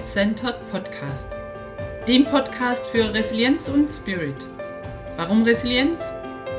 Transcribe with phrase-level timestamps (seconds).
[0.00, 1.26] willkommen beim Get Centered Podcast,
[2.08, 4.46] dem Podcast für Resilienz und Spirit.
[5.16, 6.00] Warum Resilienz?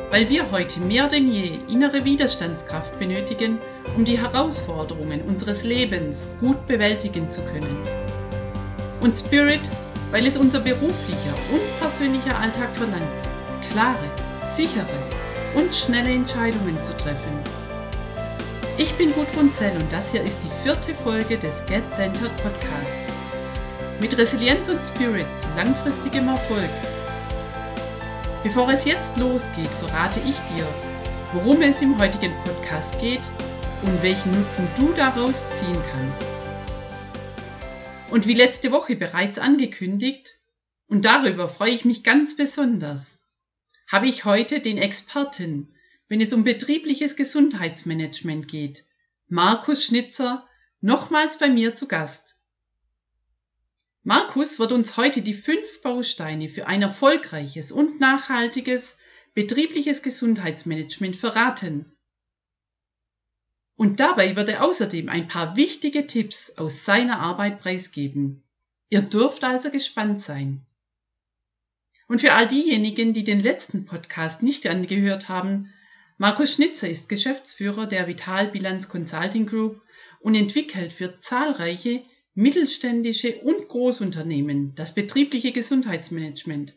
[0.10, 3.60] Weil wir heute mehr denn je innere Widerstandskraft benötigen,
[3.96, 7.78] um die Herausforderungen unseres Lebens gut bewältigen zu können.
[9.02, 9.62] Und Spirit,
[10.12, 13.04] weil es unser beruflicher und persönlicher Alltag verlangt,
[13.72, 14.10] klare,
[14.56, 14.86] sichere
[15.56, 17.42] und schnelle Entscheidungen zu treffen
[18.82, 23.01] ich bin Gudrun Zell und das hier ist die vierte Folge des Get Centered Podcast.
[24.02, 26.70] Mit Resilienz und Spirit zu langfristigem Erfolg.
[28.44, 30.68] Bevor es jetzt losgeht, verrate ich dir,
[31.32, 33.22] worum es im heutigen Podcast geht
[33.84, 36.24] und welchen Nutzen du daraus ziehen kannst.
[38.10, 40.34] Und wie letzte Woche bereits angekündigt,
[40.88, 43.20] und darüber freue ich mich ganz besonders,
[43.88, 45.74] habe ich heute den Experten
[46.12, 48.84] wenn es um betriebliches Gesundheitsmanagement geht.
[49.30, 50.46] Markus Schnitzer,
[50.82, 52.36] nochmals bei mir zu Gast.
[54.04, 58.98] Markus wird uns heute die fünf Bausteine für ein erfolgreiches und nachhaltiges
[59.36, 61.86] betriebliches Gesundheitsmanagement verraten.
[63.76, 68.44] Und dabei wird er außerdem ein paar wichtige Tipps aus seiner Arbeit preisgeben.
[68.90, 70.66] Ihr dürft also gespannt sein.
[72.08, 75.72] Und für all diejenigen, die den letzten Podcast nicht angehört haben,
[76.18, 79.82] Markus Schnitzer ist Geschäftsführer der Vitalbilanz Consulting Group
[80.20, 82.04] und entwickelt für zahlreiche
[82.34, 86.76] mittelständische und Großunternehmen das betriebliche Gesundheitsmanagement.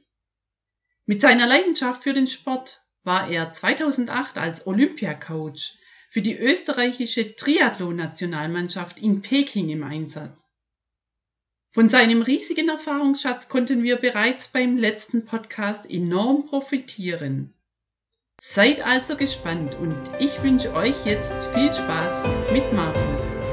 [1.06, 5.78] Mit seiner Leidenschaft für den Sport war er 2008 als Olympiacoach
[6.10, 10.48] für die österreichische Triathlon-Nationalmannschaft in Peking im Einsatz.
[11.72, 17.52] Von seinem riesigen Erfahrungsschatz konnten wir bereits beim letzten Podcast enorm profitieren.
[18.40, 23.43] Seid also gespannt und ich wünsche euch jetzt viel Spaß mit Markus.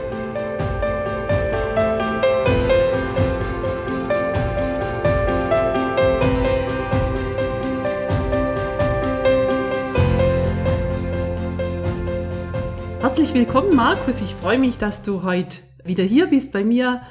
[13.22, 14.20] Herzlich willkommen, Markus.
[14.20, 17.04] Ich freue mich, dass du heute wieder hier bist bei mir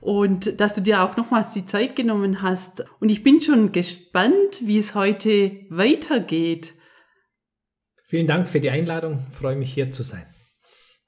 [0.00, 2.86] und dass du dir auch nochmals die Zeit genommen hast.
[3.00, 6.72] Und ich bin schon gespannt, wie es heute weitergeht.
[8.06, 9.26] Vielen Dank für die Einladung.
[9.30, 10.24] Ich freue mich hier zu sein.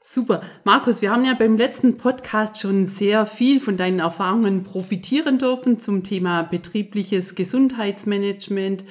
[0.04, 0.42] Super.
[0.64, 5.80] Markus, wir haben ja beim letzten Podcast schon sehr viel von deinen Erfahrungen profitieren dürfen
[5.80, 8.84] zum Thema betriebliches Gesundheitsmanagement,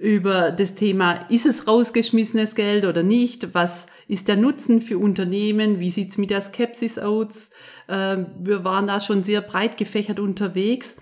[0.00, 3.54] über das Thema, ist es rausgeschmissenes Geld oder nicht?
[3.54, 5.78] Was ist der Nutzen für Unternehmen?
[5.78, 7.50] Wie sieht es mit der Skepsis aus?
[7.86, 10.96] Ähm, wir waren da schon sehr breit gefächert unterwegs.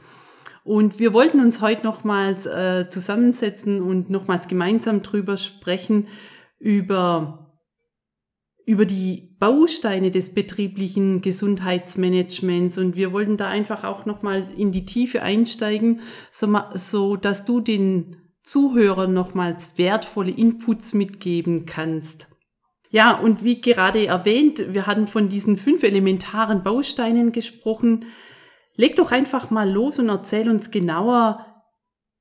[0.64, 6.08] Und wir wollten uns heute nochmals äh, zusammensetzen und nochmals gemeinsam drüber sprechen,
[6.58, 7.56] über,
[8.66, 14.84] über die Bausteine des betrieblichen Gesundheitsmanagements und wir wollten da einfach auch nochmal in die
[14.84, 16.00] Tiefe einsteigen,
[16.32, 22.28] so, so dass du den Zuhörern nochmals wertvolle Inputs mitgeben kannst.
[22.88, 28.06] Ja, und wie gerade erwähnt, wir hatten von diesen fünf elementaren Bausteinen gesprochen.
[28.74, 31.44] Leg doch einfach mal los und erzähl uns genauer,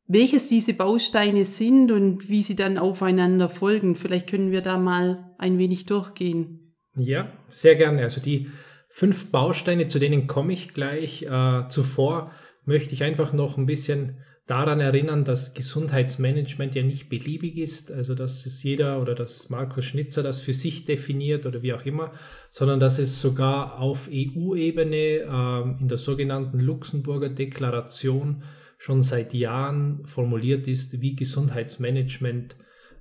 [0.06, 3.96] welches diese Bausteine sind und wie sie dann aufeinander folgen.
[3.96, 6.76] Vielleicht können wir da mal ein wenig durchgehen.
[6.98, 8.02] Ja, sehr gerne.
[8.02, 8.52] Also die
[8.90, 11.24] fünf Bausteine, zu denen komme ich gleich.
[11.24, 12.32] Äh, zuvor
[12.66, 18.16] möchte ich einfach noch ein bisschen daran erinnern, dass Gesundheitsmanagement ja nicht beliebig ist, also
[18.16, 22.14] dass es jeder oder dass Markus Schnitzer das für sich definiert oder wie auch immer,
[22.50, 28.44] sondern dass es sogar auf EU-Ebene äh, in der sogenannten Luxemburger Deklaration
[28.78, 32.56] schon seit Jahren formuliert ist, wie Gesundheitsmanagement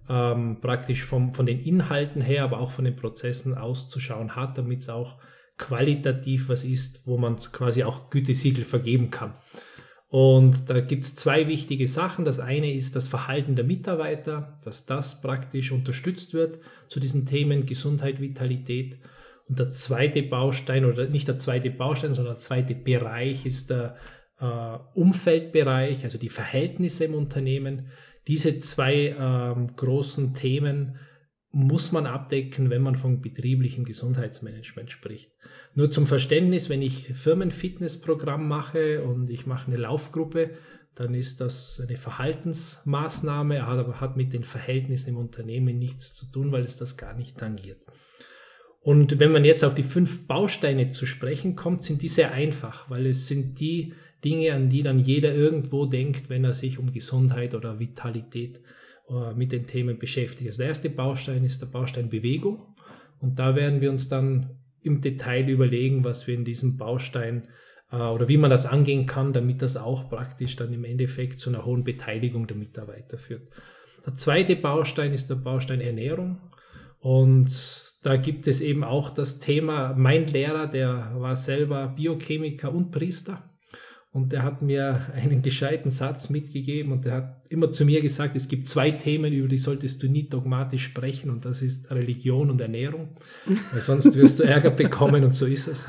[0.08, 4.80] ähm, praktisch vom, von den Inhalten her, aber auch von den Prozessen auszuschauen hat, damit
[4.80, 5.18] es auch
[5.58, 9.34] qualitativ was ist, wo man quasi auch Gütesiegel vergeben kann.
[10.16, 12.24] Und da gibt es zwei wichtige Sachen.
[12.24, 16.58] Das eine ist das Verhalten der Mitarbeiter, dass das praktisch unterstützt wird
[16.88, 18.96] zu diesen Themen Gesundheit, Vitalität.
[19.46, 23.96] Und der zweite Baustein, oder nicht der zweite Baustein, sondern der zweite Bereich ist der
[24.40, 27.88] äh, Umfeldbereich, also die Verhältnisse im Unternehmen.
[28.26, 30.98] Diese zwei ähm, großen Themen
[31.56, 35.32] muss man abdecken, wenn man von betrieblichem Gesundheitsmanagement spricht.
[35.74, 40.50] Nur zum Verständnis, wenn ich Firmenfitnessprogramm mache und ich mache eine Laufgruppe,
[40.96, 46.52] dann ist das eine Verhaltensmaßnahme, aber hat mit den Verhältnissen im Unternehmen nichts zu tun,
[46.52, 47.80] weil es das gar nicht tangiert.
[48.82, 52.90] Und wenn man jetzt auf die fünf Bausteine zu sprechen kommt, sind die sehr einfach,
[52.90, 56.92] weil es sind die Dinge, an die dann jeder irgendwo denkt, wenn er sich um
[56.92, 58.60] Gesundheit oder Vitalität
[59.36, 60.48] mit den Themen beschäftigt.
[60.48, 62.74] Also der erste Baustein ist der Baustein Bewegung
[63.20, 67.48] und da werden wir uns dann im Detail überlegen, was wir in diesem Baustein
[67.90, 71.50] äh, oder wie man das angehen kann, damit das auch praktisch dann im Endeffekt zu
[71.50, 73.48] einer hohen Beteiligung der Mitarbeiter führt.
[74.04, 76.38] Der zweite Baustein ist der Baustein Ernährung.
[77.00, 77.50] Und
[78.02, 83.50] da gibt es eben auch das Thema, mein Lehrer, der war selber Biochemiker und Priester.
[84.16, 88.34] Und der hat mir einen gescheiten Satz mitgegeben und der hat immer zu mir gesagt,
[88.34, 92.50] es gibt zwei Themen, über die solltest du nie dogmatisch sprechen und das ist Religion
[92.50, 93.10] und Ernährung,
[93.74, 95.84] weil sonst wirst du Ärger bekommen und so ist es.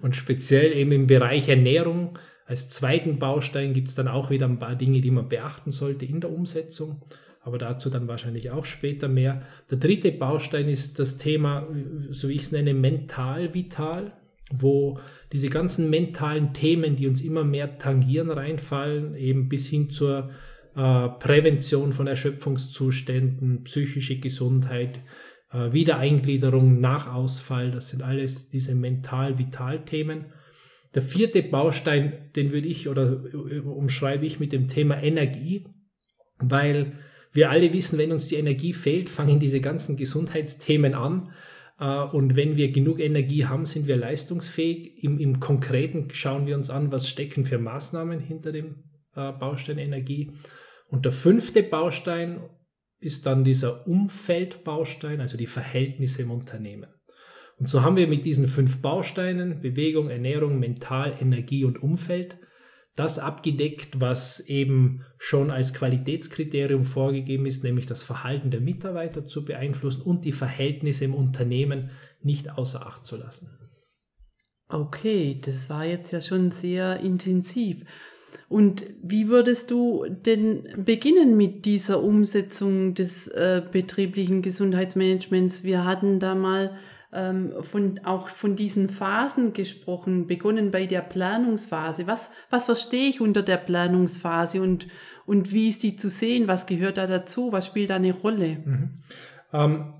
[0.00, 4.60] Und speziell eben im Bereich Ernährung als zweiten Baustein gibt es dann auch wieder ein
[4.60, 7.02] paar Dinge, die man beachten sollte in der Umsetzung,
[7.40, 9.42] aber dazu dann wahrscheinlich auch später mehr.
[9.72, 11.66] Der dritte Baustein ist das Thema,
[12.10, 14.12] so wie ich es nenne, mental vital
[14.52, 15.00] wo
[15.32, 20.30] diese ganzen mentalen Themen, die uns immer mehr tangieren, reinfallen, eben bis hin zur
[20.76, 25.00] äh, Prävention von Erschöpfungszuständen, psychische Gesundheit,
[25.52, 30.26] äh, Wiedereingliederung nach Ausfall, das sind alles diese mental-vital-Themen.
[30.94, 35.66] Der vierte Baustein, den würde ich oder äh, umschreibe ich mit dem Thema Energie,
[36.38, 36.92] weil
[37.32, 41.32] wir alle wissen, wenn uns die Energie fehlt, fangen diese ganzen Gesundheitsthemen an
[41.84, 45.02] und wenn wir genug Energie haben, sind wir leistungsfähig.
[45.04, 48.84] Im, Im, Konkreten schauen wir uns an, was stecken für Maßnahmen hinter dem
[49.14, 50.32] äh, Baustein Energie.
[50.88, 52.40] Und der fünfte Baustein
[52.98, 56.88] ist dann dieser Umfeldbaustein, also die Verhältnisse im Unternehmen.
[57.58, 62.38] Und so haben wir mit diesen fünf Bausteinen Bewegung, Ernährung, Mental, Energie und Umfeld
[62.96, 69.44] das abgedeckt, was eben schon als Qualitätskriterium vorgegeben ist, nämlich das Verhalten der Mitarbeiter zu
[69.44, 71.90] beeinflussen und die Verhältnisse im Unternehmen
[72.22, 73.50] nicht außer Acht zu lassen.
[74.68, 77.84] Okay, das war jetzt ja schon sehr intensiv.
[78.48, 85.64] Und wie würdest du denn beginnen mit dieser Umsetzung des äh, betrieblichen Gesundheitsmanagements?
[85.64, 86.78] Wir hatten da mal
[87.62, 92.06] von, auch von diesen Phasen gesprochen, begonnen bei der Planungsphase.
[92.06, 94.88] Was, was verstehe ich unter der Planungsphase und,
[95.24, 96.46] und wie ist sie zu sehen?
[96.48, 97.52] Was gehört da dazu?
[97.52, 98.58] Was spielt da eine Rolle?
[98.64, 99.02] Mhm.
[99.52, 99.94] Ähm,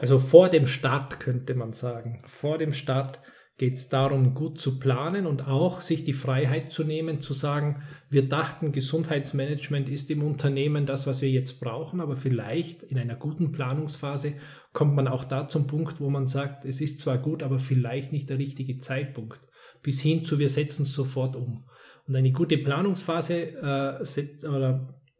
[0.00, 2.22] also vor dem Start könnte man sagen.
[2.26, 3.20] Vor dem Start
[3.58, 7.82] geht es darum, gut zu planen und auch sich die Freiheit zu nehmen, zu sagen,
[8.08, 13.16] wir dachten, Gesundheitsmanagement ist im Unternehmen das, was wir jetzt brauchen, aber vielleicht in einer
[13.16, 14.34] guten Planungsphase
[14.72, 18.12] kommt man auch da zum Punkt, wo man sagt, es ist zwar gut, aber vielleicht
[18.12, 19.40] nicht der richtige Zeitpunkt,
[19.82, 21.64] bis hin zu, wir setzen es sofort um.
[22.06, 24.46] Und eine gute Planungsphase äh, setzt,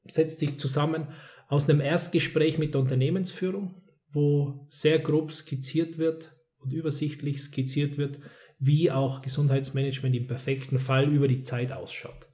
[0.07, 1.09] setzt sich zusammen
[1.49, 3.83] aus einem Erstgespräch mit der Unternehmensführung,
[4.13, 8.19] wo sehr grob skizziert wird, und übersichtlich skizziert wird,
[8.59, 12.29] wie auch Gesundheitsmanagement im perfekten Fall über die Zeit ausschaut.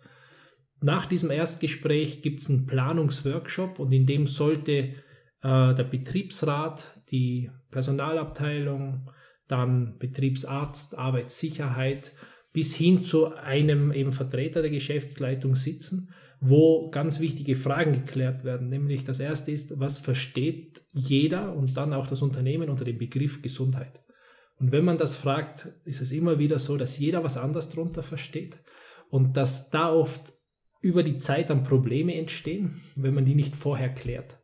[0.80, 4.94] Nach diesem Erstgespräch gibt es einen Planungsworkshop und in dem sollte äh,
[5.42, 9.10] der Betriebsrat, die Personalabteilung,
[9.48, 12.12] dann Betriebsarzt, Arbeitssicherheit
[12.52, 18.68] bis hin zu einem eben Vertreter der Geschäftsleitung sitzen, wo ganz wichtige Fragen geklärt werden.
[18.68, 23.42] Nämlich das erste ist, was versteht jeder und dann auch das Unternehmen unter dem Begriff
[23.42, 24.03] Gesundheit?
[24.58, 28.02] Und wenn man das fragt, ist es immer wieder so, dass jeder was anderes darunter
[28.02, 28.58] versteht
[29.10, 30.32] und dass da oft
[30.80, 34.38] über die Zeit dann Probleme entstehen, wenn man die nicht vorher klärt.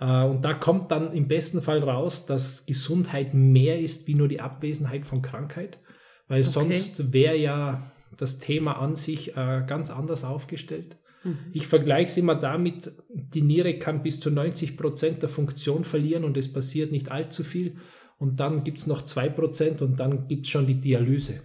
[0.00, 4.28] Äh, und da kommt dann im besten Fall raus, dass Gesundheit mehr ist wie nur
[4.28, 5.78] die Abwesenheit von Krankheit,
[6.26, 6.50] weil okay.
[6.50, 10.96] sonst wäre ja das Thema an sich äh, ganz anders aufgestellt.
[11.24, 11.38] Mhm.
[11.52, 16.24] Ich vergleiche es immer damit, die Niere kann bis zu 90 Prozent der Funktion verlieren
[16.24, 17.76] und es passiert nicht allzu viel
[18.18, 21.40] und dann gibt es noch 2% und dann gibt es schon die Dialyse.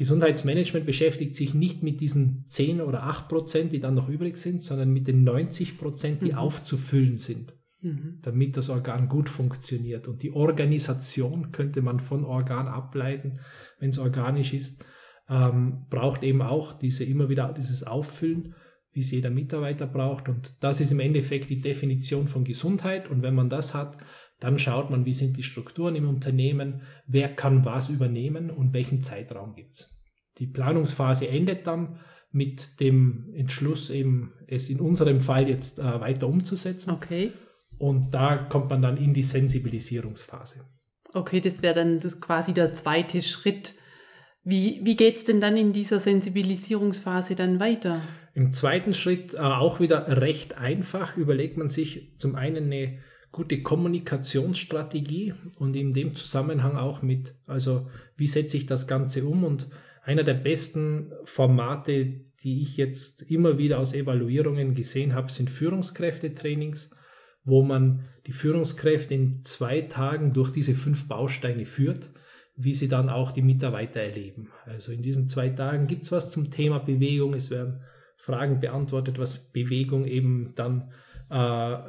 [0.00, 4.90] Gesundheitsmanagement beschäftigt sich nicht mit diesen 10 oder 8% die dann noch übrig sind, sondern
[4.90, 6.38] mit den 90% die mhm.
[6.38, 8.18] aufzufüllen sind, mhm.
[8.22, 10.08] damit das Organ gut funktioniert.
[10.08, 13.40] Und die Organisation könnte man von Organ ableiten,
[13.78, 14.82] wenn es organisch ist,
[15.28, 18.54] ähm, braucht eben auch diese immer wieder dieses Auffüllen,
[18.92, 20.28] wie es jeder Mitarbeiter braucht.
[20.28, 23.10] Und das ist im Endeffekt die Definition von Gesundheit.
[23.10, 23.98] Und wenn man das hat,
[24.40, 29.02] dann schaut man, wie sind die Strukturen im Unternehmen, wer kann was übernehmen und welchen
[29.02, 30.00] Zeitraum gibt es.
[30.38, 32.00] Die Planungsphase endet dann
[32.32, 36.90] mit dem Entschluss, eben es in unserem Fall jetzt äh, weiter umzusetzen.
[36.90, 37.32] Okay.
[37.78, 40.64] Und da kommt man dann in die Sensibilisierungsphase.
[41.12, 43.74] Okay, das wäre dann das quasi der zweite Schritt.
[44.44, 48.00] Wie, wie geht es denn dann in dieser Sensibilisierungsphase dann weiter?
[48.34, 53.00] Im zweiten Schritt äh, auch wieder recht einfach überlegt man sich zum einen eine
[53.32, 59.44] gute Kommunikationsstrategie und in dem Zusammenhang auch mit, also wie setze ich das Ganze um
[59.44, 59.68] und
[60.02, 66.90] einer der besten Formate, die ich jetzt immer wieder aus Evaluierungen gesehen habe, sind Führungskräftetrainings,
[67.44, 72.10] wo man die Führungskräfte in zwei Tagen durch diese fünf Bausteine führt,
[72.56, 74.50] wie sie dann auch die Mitarbeiter erleben.
[74.64, 77.34] Also in diesen zwei Tagen gibt es was zum Thema Bewegung.
[77.34, 77.82] Es werden
[78.16, 80.92] Fragen beantwortet, was Bewegung eben dann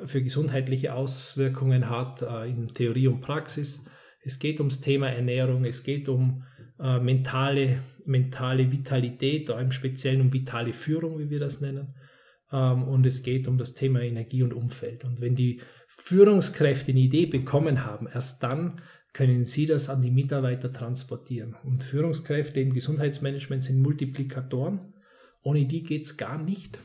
[0.05, 3.83] für gesundheitliche Auswirkungen hat äh, in Theorie und Praxis.
[4.23, 6.43] Es geht ums Thema Ernährung, es geht um
[6.79, 11.95] äh, mentale, mentale Vitalität, im Speziellen um vitale Führung, wie wir das nennen.
[12.51, 15.05] Ähm, und es geht um das Thema Energie und Umfeld.
[15.05, 18.81] Und wenn die Führungskräfte eine Idee bekommen haben, erst dann
[19.13, 21.55] können sie das an die Mitarbeiter transportieren.
[21.63, 24.93] Und Führungskräfte im Gesundheitsmanagement sind Multiplikatoren.
[25.43, 26.79] Ohne die geht es gar nicht.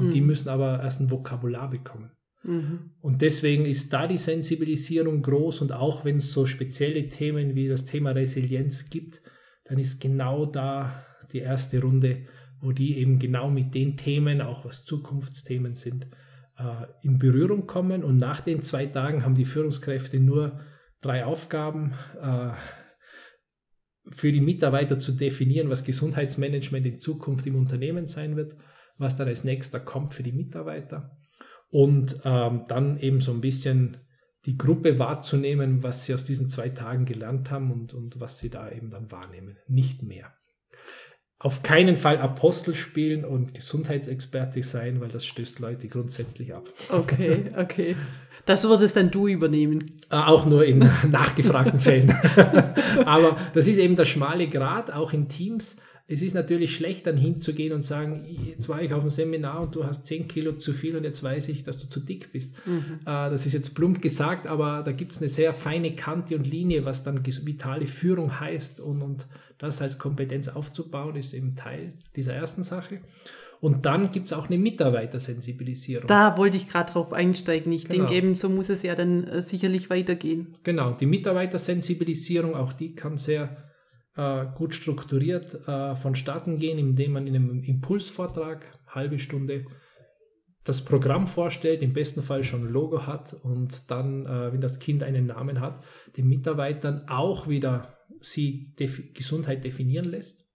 [0.00, 0.12] Und mhm.
[0.12, 2.10] die müssen aber erst ein Vokabular bekommen.
[2.42, 2.92] Mhm.
[3.00, 7.68] Und deswegen ist da die Sensibilisierung groß und auch wenn es so spezielle Themen wie
[7.68, 9.20] das Thema Resilienz gibt,
[9.64, 12.26] dann ist genau da die erste Runde,
[12.60, 16.06] wo die eben genau mit den Themen, auch was Zukunftsthemen sind,
[16.58, 18.02] äh, in Berührung kommen.
[18.02, 20.60] Und nach den zwei Tagen haben die Führungskräfte nur
[21.02, 22.50] drei Aufgaben äh,
[24.12, 28.56] für die Mitarbeiter zu definieren, was Gesundheitsmanagement in Zukunft im Unternehmen sein wird,
[29.00, 31.16] was dann als nächster kommt für die Mitarbeiter
[31.70, 33.96] und ähm, dann eben so ein bisschen
[34.46, 38.50] die Gruppe wahrzunehmen, was sie aus diesen zwei Tagen gelernt haben und, und was sie
[38.50, 39.56] da eben dann wahrnehmen.
[39.68, 40.32] Nicht mehr.
[41.38, 46.68] Auf keinen Fall Apostel spielen und Gesundheitsexperte sein, weil das stößt Leute grundsätzlich ab.
[46.90, 47.96] Okay, okay.
[48.46, 50.00] Das würdest dann du übernehmen.
[50.10, 50.78] Äh, auch nur in
[51.10, 52.10] nachgefragten Fällen.
[53.04, 55.76] Aber das ist eben der schmale Grad, auch in Teams.
[56.12, 59.76] Es ist natürlich schlecht, dann hinzugehen und sagen, jetzt war ich auf dem Seminar und
[59.76, 62.52] du hast 10 Kilo zu viel und jetzt weiß ich, dass du zu dick bist.
[62.66, 62.98] Mhm.
[63.02, 66.48] Äh, das ist jetzt plump gesagt, aber da gibt es eine sehr feine Kante und
[66.48, 71.92] Linie, was dann vitale Führung heißt und, und das als Kompetenz aufzubauen, ist eben Teil
[72.16, 72.98] dieser ersten Sache.
[73.60, 76.08] Und dann gibt es auch eine Mitarbeitersensibilisierung.
[76.08, 77.70] Da wollte ich gerade drauf einsteigen.
[77.70, 78.06] Ich genau.
[78.06, 80.56] denke eben, so muss es ja dann äh, sicherlich weitergehen.
[80.64, 83.69] Genau, die Mitarbeitersensibilisierung, auch die kann sehr
[84.20, 89.66] äh, gut strukturiert äh, vonstatten gehen, indem man in einem Impulsvortrag, halbe Stunde,
[90.64, 94.78] das Programm vorstellt, im besten Fall schon ein Logo hat und dann, äh, wenn das
[94.78, 95.82] Kind einen Namen hat,
[96.16, 100.50] den Mitarbeitern auch wieder sie def Gesundheit definieren lässt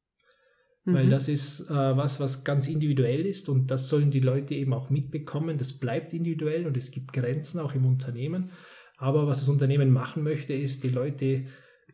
[0.85, 1.09] weil mhm.
[1.09, 4.91] das ist äh, was, was ganz individuell ist und das sollen die Leute eben auch
[4.91, 5.57] mitbekommen.
[5.57, 8.51] Das bleibt individuell und es gibt Grenzen auch im Unternehmen.
[8.97, 11.45] Aber was das Unternehmen machen möchte, ist die Leute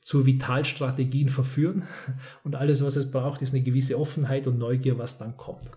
[0.01, 1.87] zu Vitalstrategien verführen
[2.43, 5.69] und alles, was es braucht, ist eine gewisse Offenheit und Neugier, was dann kommt.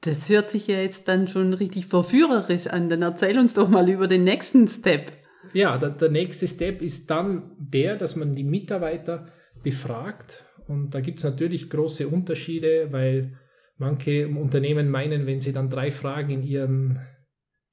[0.00, 2.88] Das hört sich ja jetzt dann schon richtig verführerisch an.
[2.88, 5.10] Dann erzähl uns doch mal über den nächsten Step.
[5.52, 9.32] Ja, der, der nächste Step ist dann der, dass man die Mitarbeiter
[9.62, 13.38] befragt und da gibt es natürlich große Unterschiede, weil
[13.78, 17.00] manche Unternehmen meinen, wenn sie dann drei Fragen in ihren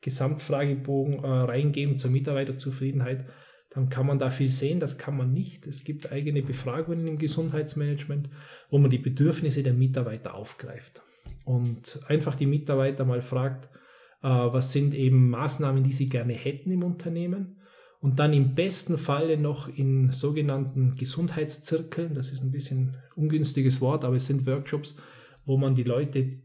[0.02, 3.26] Gesamtfragebogen äh, reingeben zur Mitarbeiterzufriedenheit,
[3.76, 4.80] dann kann man da viel sehen.
[4.80, 5.68] Das kann man nicht.
[5.68, 8.30] Es gibt eigene Befragungen im Gesundheitsmanagement,
[8.70, 11.02] wo man die Bedürfnisse der Mitarbeiter aufgreift
[11.46, 13.70] und einfach die Mitarbeiter mal fragt,
[14.24, 17.58] äh, was sind eben Maßnahmen, die sie gerne hätten im Unternehmen
[18.00, 24.04] und dann im besten Falle noch in sogenannten Gesundheitszirkeln, das ist ein bisschen ungünstiges Wort,
[24.04, 24.98] aber es sind Workshops,
[25.46, 26.42] wo man die Leute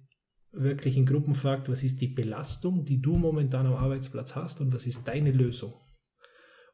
[0.53, 4.75] wirklich in Gruppen fragt, was ist die Belastung, die du momentan am Arbeitsplatz hast und
[4.75, 5.75] was ist deine Lösung.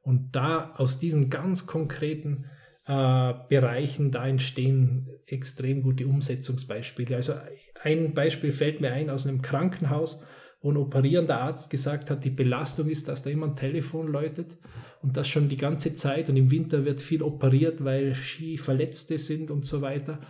[0.06, 2.44] Und da aus diesen ganz konkreten
[2.86, 7.16] äh, Bereichen, da entstehen extrem gute Umsetzungsbeispiele.
[7.16, 7.34] Also
[7.82, 10.22] ein Beispiel fällt mir ein aus einem Krankenhaus,
[10.62, 14.56] wo ein operierender Arzt gesagt hat, die Belastung ist, dass da immer ein Telefon läutet
[15.02, 19.50] und das schon die ganze Zeit und im Winter wird viel operiert, weil Skiverletzte sind
[19.50, 20.20] und so weiter.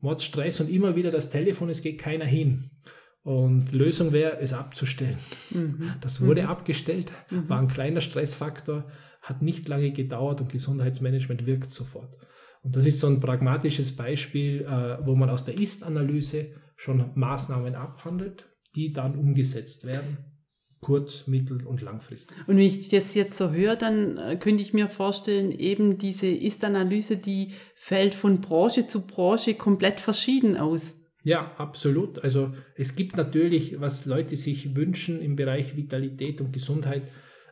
[0.00, 2.70] Mordstress und immer wieder das Telefon, es geht keiner hin.
[3.22, 5.18] Und Lösung wäre, es abzustellen.
[5.50, 5.92] Mhm.
[6.00, 6.48] Das wurde mhm.
[6.48, 7.50] abgestellt, mhm.
[7.50, 8.86] war ein kleiner Stressfaktor,
[9.28, 12.16] hat nicht lange gedauert und Gesundheitsmanagement wirkt sofort.
[12.62, 17.74] Und das ist so ein pragmatisches Beispiel, äh, wo man aus der Ist-Analyse schon Maßnahmen
[17.74, 20.18] abhandelt die dann umgesetzt werden.
[20.80, 22.36] Kurz-, mittel- und langfristig.
[22.46, 26.28] Und wenn ich das jetzt so höre, dann äh, könnte ich mir vorstellen, eben diese
[26.28, 30.94] Ist-Analyse, die fällt von Branche zu Branche komplett verschieden aus.
[31.24, 32.22] Ja, absolut.
[32.22, 37.10] Also es gibt natürlich, was Leute sich wünschen im Bereich Vitalität und Gesundheit,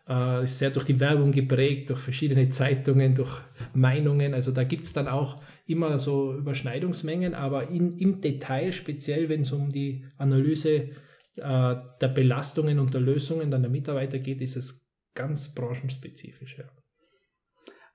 [0.08, 3.40] äh, ist sehr durch die Werbung geprägt, durch verschiedene Zeitungen, durch
[3.72, 4.34] Meinungen.
[4.34, 9.42] Also da gibt es dann auch immer so Überschneidungsmengen, aber in, im Detail, speziell wenn
[9.42, 10.90] es um die Analyse
[11.36, 16.58] äh, der Belastungen und der Lösungen dann der Mitarbeiter geht, ist es ganz branchenspezifisch.
[16.58, 16.64] Ja.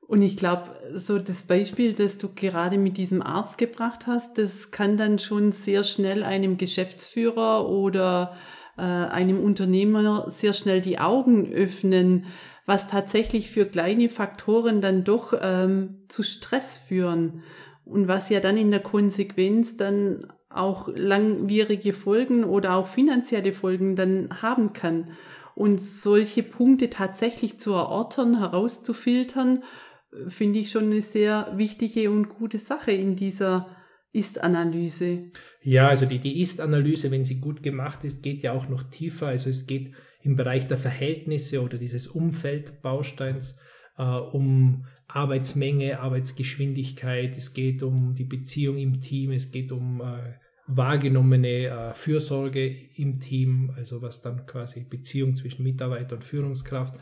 [0.02, 4.72] Und ich glaube, so das Beispiel, das du gerade mit diesem Arzt gebracht hast, das
[4.72, 8.36] kann dann schon sehr schnell einem Geschäftsführer oder
[8.80, 12.26] äh, einem Unternehmer sehr schnell die Augen öffnen,
[12.66, 17.44] was tatsächlich für kleine Faktoren dann doch ähm, zu Stress führen
[17.86, 23.96] und was ja dann in der Konsequenz dann auch langwierige Folgen oder auch finanzielle Folgen
[23.96, 25.12] dann haben kann.
[25.56, 29.64] Und solche Punkte tatsächlich zu erörtern, herauszufiltern,
[30.28, 33.68] finde ich schon eine sehr wichtige und gute Sache in dieser
[34.12, 35.32] Ist-Analyse.
[35.62, 39.28] Ja, also die, die Ist-Analyse, wenn sie gut gemacht ist, geht ja auch noch tiefer.
[39.28, 43.60] Also es geht im Bereich der Verhältnisse oder dieses Umfeldbausteins
[43.98, 50.34] äh, um Arbeitsmenge, Arbeitsgeschwindigkeit, es geht um die Beziehung im Team, es geht um äh,
[50.68, 56.96] wahrgenommene äh, Fürsorge im Team, also was dann quasi Beziehung zwischen Mitarbeiter und Führungskraft.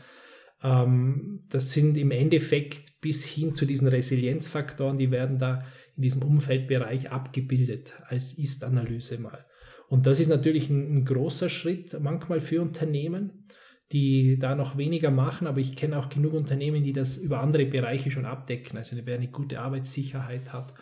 [0.62, 5.64] Ähm, das sind im Endeffekt bis hin zu diesen Resilienzfaktoren, die werden da
[5.98, 9.44] in diesem Umfeldbereich abgebildet als Ist-Analyse mal.
[9.88, 13.48] Und das ist natürlich ein, ein großer Schritt manchmal für Unternehmen,
[13.90, 17.66] die da noch weniger machen, aber ich kenne auch genug Unternehmen, die das über andere
[17.66, 18.78] Bereiche schon abdecken.
[18.78, 20.72] Also wer eine gute Arbeitssicherheit hat,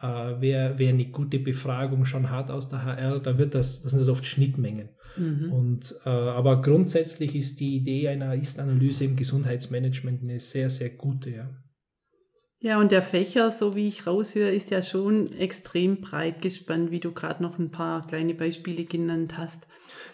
[0.00, 3.90] äh, wer, wer eine gute Befragung schon hat aus der HR, da wird das, das
[3.90, 4.88] sind das oft Schnittmengen.
[5.18, 5.52] Mhm.
[5.52, 11.30] Und, äh, aber grundsätzlich ist die Idee einer Ist-Analyse im Gesundheitsmanagement eine sehr, sehr gute.
[11.30, 11.50] Ja.
[12.62, 17.00] Ja, und der Fächer, so wie ich raushöre, ist ja schon extrem breit gespannt, wie
[17.00, 19.66] du gerade noch ein paar kleine Beispiele genannt hast.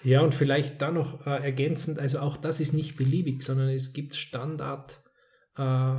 [0.03, 3.93] Ja, und vielleicht da noch äh, ergänzend, also auch das ist nicht beliebig, sondern es
[3.93, 5.03] gibt Standard
[5.59, 5.97] äh,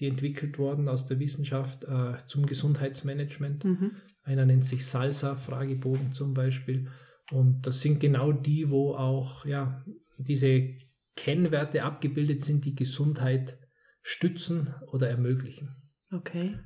[0.00, 3.64] die entwickelt wurden aus der Wissenschaft äh, zum Gesundheitsmanagement.
[3.64, 3.90] Mhm.
[4.22, 6.88] Einer nennt sich Salsa-Fragebogen zum Beispiel.
[7.30, 9.84] Und das sind genau die, wo auch ja,
[10.16, 10.70] diese
[11.14, 13.58] Kennwerte abgebildet sind, die Gesundheit
[14.06, 15.74] stützen oder ermöglichen.
[16.12, 16.56] Okay.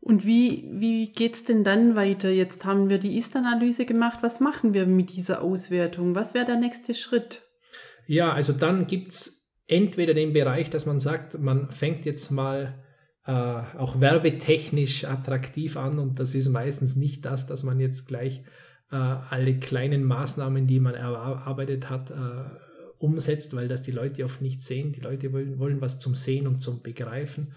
[0.00, 2.28] Und wie, wie geht es denn dann weiter?
[2.28, 4.18] Jetzt haben wir die Ist-Analyse gemacht.
[4.20, 6.14] Was machen wir mit dieser Auswertung?
[6.14, 7.42] Was wäre der nächste Schritt?
[8.06, 12.84] Ja, also dann gibt es entweder den Bereich, dass man sagt, man fängt jetzt mal
[13.24, 18.42] äh, auch werbetechnisch attraktiv an und das ist meistens nicht das, dass man jetzt gleich
[18.90, 22.67] äh, alle kleinen Maßnahmen, die man erarbeitet hat, äh,
[22.98, 24.92] umsetzt, weil das die Leute oft nicht sehen.
[24.92, 27.52] Die Leute wollen, wollen was zum Sehen und zum Begreifen.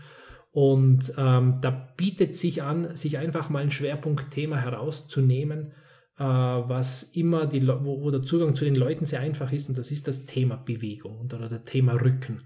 [0.51, 5.71] Und ähm, da bietet sich an, sich einfach mal ein Schwerpunktthema herauszunehmen,
[6.17, 9.77] äh, was immer die, wo, wo, der Zugang zu den Leuten sehr einfach ist, und
[9.77, 12.41] das ist das Thema Bewegung oder das Thema Rücken.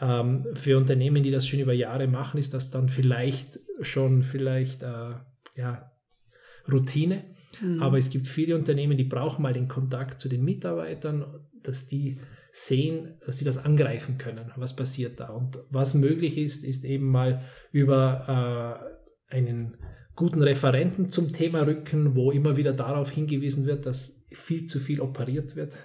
[0.00, 4.82] Ähm, für Unternehmen, die das schon über Jahre machen, ist das dann vielleicht schon vielleicht
[4.82, 5.14] äh,
[5.54, 5.92] ja,
[6.70, 7.24] Routine.
[7.60, 7.80] Mhm.
[7.80, 11.24] Aber es gibt viele Unternehmen, die brauchen mal den Kontakt zu den Mitarbeitern,
[11.68, 12.18] dass die
[12.52, 14.50] sehen, dass sie das angreifen können.
[14.56, 15.28] Was passiert da?
[15.28, 18.88] Und was möglich ist, ist eben mal über
[19.30, 19.76] äh, einen
[20.14, 25.00] guten Referenten zum Thema Rücken, wo immer wieder darauf hingewiesen wird, dass viel zu viel
[25.00, 25.72] operiert wird.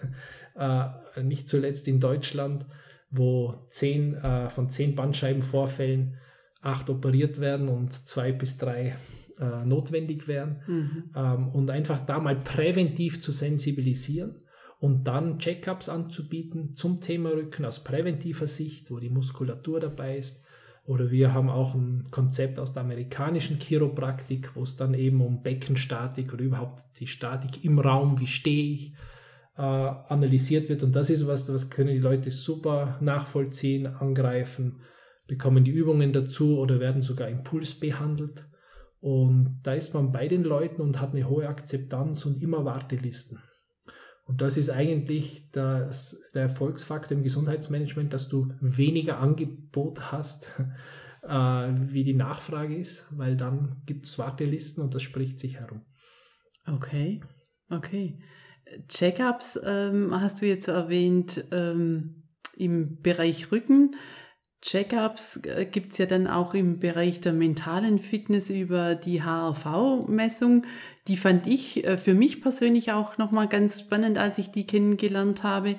[0.53, 2.65] Äh, nicht zuletzt in Deutschland,
[3.09, 6.17] wo zehn, äh, von zehn Bandscheibenvorfällen
[6.59, 8.97] acht operiert werden und zwei bis drei
[9.39, 10.61] äh, notwendig wären.
[10.67, 11.03] Mhm.
[11.15, 14.41] Ähm, und einfach da mal präventiv zu sensibilisieren
[14.81, 20.43] und dann Checkups anzubieten zum Thema Rücken aus präventiver Sicht, wo die Muskulatur dabei ist.
[20.85, 25.43] Oder wir haben auch ein Konzept aus der amerikanischen Chiropraktik, wo es dann eben um
[25.43, 28.93] Beckenstatik oder überhaupt die Statik im Raum, wie stehe ich,
[29.55, 30.81] äh, analysiert wird.
[30.81, 34.81] Und das ist was, das können die Leute super nachvollziehen, angreifen,
[35.27, 38.47] bekommen die Übungen dazu oder werden sogar Impuls behandelt.
[38.99, 43.37] Und da ist man bei den Leuten und hat eine hohe Akzeptanz und immer Wartelisten.
[44.31, 50.49] Und das ist eigentlich das, der Erfolgsfaktor im Gesundheitsmanagement, dass du weniger Angebot hast,
[51.21, 55.81] äh, wie die Nachfrage ist, weil dann gibt es Wartelisten und das spricht sich herum.
[56.65, 57.19] Okay,
[57.69, 58.19] okay.
[58.87, 62.23] Checkups ähm, hast du jetzt erwähnt ähm,
[62.55, 63.97] im Bereich Rücken.
[64.61, 70.65] Checkups äh, gibt es ja dann auch im Bereich der mentalen Fitness über die HRV-Messung.
[71.07, 75.43] Die fand ich äh, für mich persönlich auch nochmal ganz spannend, als ich die kennengelernt
[75.43, 75.75] habe.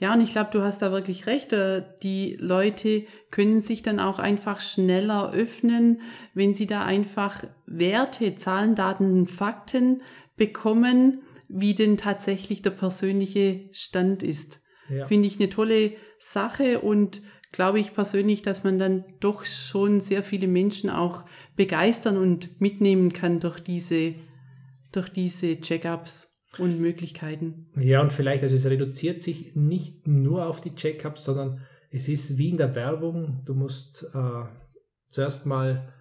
[0.00, 1.52] Ja, und ich glaube, du hast da wirklich recht.
[1.52, 6.00] Äh, die Leute können sich dann auch einfach schneller öffnen,
[6.32, 10.02] wenn sie da einfach Werte, Zahlen, Daten, Fakten
[10.36, 14.60] bekommen, wie denn tatsächlich der persönliche Stand ist.
[14.88, 15.06] Ja.
[15.06, 17.20] Finde ich eine tolle Sache und
[17.52, 23.12] glaube ich persönlich, dass man dann doch schon sehr viele Menschen auch begeistern und mitnehmen
[23.12, 24.14] kann durch diese,
[24.90, 27.70] durch diese Check-ups und Möglichkeiten.
[27.76, 31.60] Ja, und vielleicht, also es reduziert sich nicht nur auf die Check-ups, sondern
[31.90, 34.44] es ist wie in der Werbung, du musst äh,
[35.08, 35.92] zuerst mal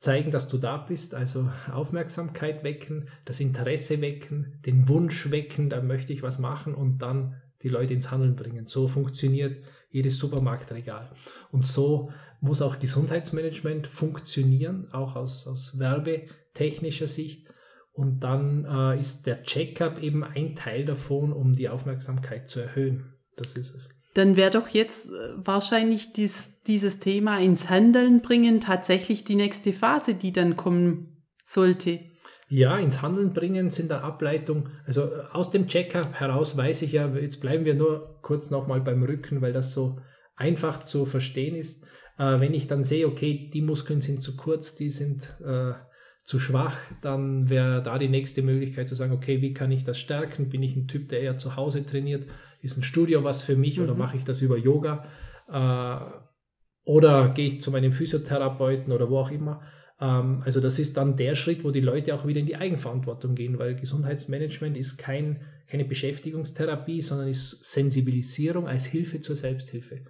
[0.00, 5.80] zeigen, dass du da bist, also Aufmerksamkeit wecken, das Interesse wecken, den Wunsch wecken, da
[5.80, 8.66] möchte ich was machen und dann die Leute ins Handeln bringen.
[8.66, 11.10] So funktioniert jedes Supermarktregal.
[11.52, 17.46] Und so muss auch Gesundheitsmanagement funktionieren, auch aus, aus werbetechnischer Sicht.
[17.92, 23.12] Und dann äh, ist der Checkup eben ein Teil davon, um die Aufmerksamkeit zu erhöhen.
[23.36, 23.90] Das ist es.
[24.14, 29.72] Dann wäre doch jetzt äh, wahrscheinlich dies, dieses Thema ins Handeln bringen tatsächlich die nächste
[29.72, 32.00] Phase, die dann kommen sollte.
[32.54, 36.92] Ja, ins Handeln bringen sind dann Ableitungen, also äh, aus dem Checkup heraus weiß ich
[36.92, 40.00] ja, jetzt bleiben wir nur kurz nochmal beim Rücken, weil das so
[40.36, 41.82] einfach zu verstehen ist.
[42.18, 45.72] Äh, wenn ich dann sehe, okay, die Muskeln sind zu kurz, die sind äh,
[46.24, 49.98] zu schwach, dann wäre da die nächste Möglichkeit zu sagen, okay, wie kann ich das
[49.98, 50.50] stärken?
[50.50, 52.28] Bin ich ein Typ, der eher zu Hause trainiert?
[52.60, 53.84] Ist ein Studio was für mich mhm.
[53.84, 55.06] oder mache ich das über Yoga?
[55.48, 56.04] Äh,
[56.84, 59.62] oder gehe ich zu meinem Physiotherapeuten oder wo auch immer?
[60.02, 63.34] Ähm, also das ist dann der Schritt, wo die Leute auch wieder in die Eigenverantwortung
[63.34, 70.02] gehen, weil Gesundheitsmanagement ist kein, keine Beschäftigungstherapie, sondern ist Sensibilisierung als Hilfe zur Selbsthilfe.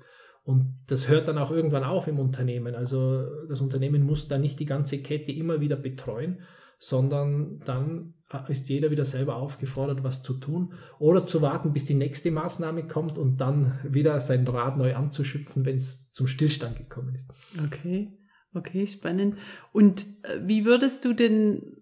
[0.44, 2.74] Und das hört dann auch irgendwann auf im Unternehmen.
[2.74, 6.40] Also das Unternehmen muss da nicht die ganze Kette immer wieder betreuen,
[6.81, 11.85] sondern dann äh, ist jeder wieder selber aufgefordert, was zu tun oder zu warten, bis
[11.85, 16.76] die nächste Maßnahme kommt und dann wieder sein Rad neu anzuschöpfen, wenn es zum Stillstand
[16.76, 17.31] gekommen ist.
[17.66, 18.11] Okay.
[18.54, 19.38] Okay, spannend.
[19.72, 21.76] Und äh, wie würdest du denn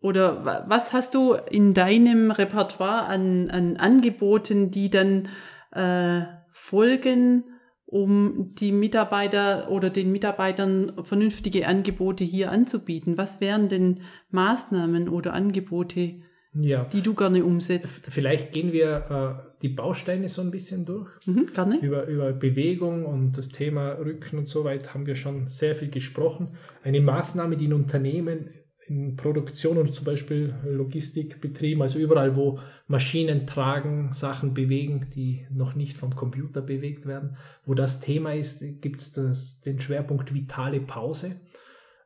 [0.00, 5.28] oder was hast du in deinem Repertoire an, an Angeboten, die dann
[5.72, 7.44] äh, folgen,
[7.84, 13.18] um die Mitarbeiter oder den Mitarbeitern vernünftige Angebote hier anzubieten?
[13.18, 16.20] Was wären denn Maßnahmen oder Angebote,
[16.60, 16.84] ja.
[16.84, 18.06] die du gerne umsetzt.
[18.08, 21.08] Vielleicht gehen wir äh, die Bausteine so ein bisschen durch.
[21.26, 21.78] Mhm, gerne.
[21.80, 25.90] Über, über Bewegung und das Thema Rücken und so weiter haben wir schon sehr viel
[25.90, 26.48] gesprochen.
[26.82, 28.50] Eine Maßnahme, die in Unternehmen
[28.88, 35.74] in Produktion und zum Beispiel Logistikbetrieben, also überall, wo Maschinen tragen, Sachen bewegen, die noch
[35.74, 41.36] nicht vom Computer bewegt werden, wo das Thema ist, gibt es den Schwerpunkt vitale Pause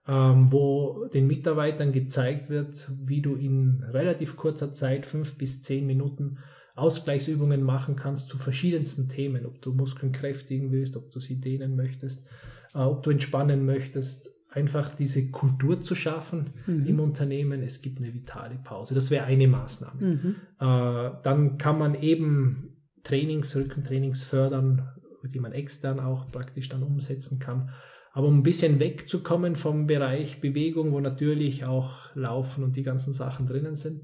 [0.04, 6.38] wo den Mitarbeitern gezeigt wird, wie du in relativ kurzer Zeit, fünf bis zehn Minuten,
[6.74, 11.76] Ausgleichsübungen machen kannst zu verschiedensten Themen, ob du Muskeln kräftigen willst, ob du sie dehnen
[11.76, 12.26] möchtest,
[12.74, 16.86] äh, ob du entspannen möchtest, einfach diese Kultur zu schaffen mhm.
[16.86, 17.62] im Unternehmen.
[17.62, 18.94] Es gibt eine vitale Pause.
[18.94, 20.00] Das wäre eine Maßnahme.
[20.00, 20.36] Mhm.
[20.58, 24.88] Äh, dann kann man eben Trainings, Rückentrainings fördern,
[25.24, 27.70] die man extern auch praktisch dann umsetzen kann.
[28.12, 33.12] Aber um ein bisschen wegzukommen vom Bereich Bewegung, wo natürlich auch Laufen und die ganzen
[33.12, 34.03] Sachen drinnen sind,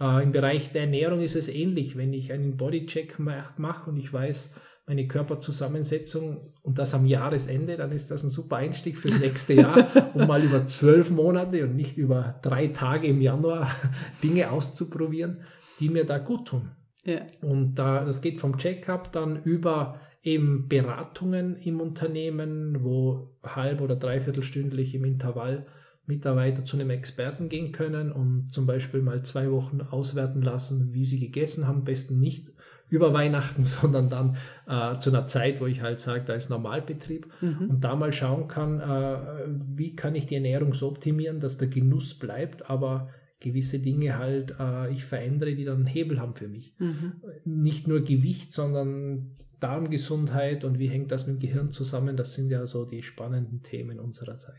[0.00, 1.96] äh, im Bereich der Ernährung ist es ähnlich.
[1.96, 4.54] Wenn ich einen Bodycheck mache und ich weiß
[4.86, 10.14] meine Körperzusammensetzung und das am Jahresende, dann ist das ein super Einstieg fürs nächste Jahr,
[10.14, 13.70] um mal über zwölf Monate und nicht über drei Tage im Januar
[14.22, 15.42] Dinge auszuprobieren,
[15.78, 16.70] die mir da gut tun.
[17.04, 17.20] Ja.
[17.42, 23.96] Und da, das geht vom Checkup dann über eben Beratungen im Unternehmen, wo halb- oder
[23.96, 25.66] dreiviertelstündlich im Intervall
[26.06, 31.04] Mitarbeiter zu einem Experten gehen können und zum Beispiel mal zwei Wochen auswerten lassen, wie
[31.04, 31.80] sie gegessen haben.
[31.80, 32.48] Am besten nicht
[32.88, 37.28] über Weihnachten, sondern dann äh, zu einer Zeit, wo ich halt sage, da ist Normalbetrieb
[37.42, 37.70] mhm.
[37.70, 41.68] und da mal schauen kann, äh, wie kann ich die Ernährung so optimieren, dass der
[41.68, 46.48] Genuss bleibt, aber gewisse Dinge halt äh, ich verändere, die dann einen Hebel haben für
[46.48, 46.74] mich.
[46.78, 47.12] Mhm.
[47.44, 52.50] Nicht nur Gewicht, sondern Darmgesundheit und wie hängt das mit dem Gehirn zusammen, das sind
[52.50, 54.54] ja so die spannenden Themen unserer Zeit.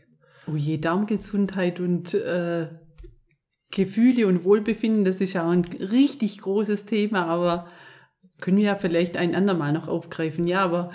[0.46, 2.68] Oh je, Darmgesundheit und äh,
[3.70, 7.66] Gefühle und Wohlbefinden, das ist ja auch ein richtig großes Thema, aber
[8.40, 10.46] können wir ja vielleicht ein andermal noch aufgreifen.
[10.46, 10.90] Ja, aber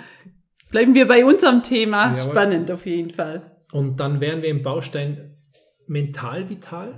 [0.70, 2.08] bleiben wir bei unserem Thema.
[2.08, 3.42] Ja, Spannend auf jeden Fall.
[3.72, 5.36] Und dann wären wir im Baustein
[5.86, 6.94] mental vital.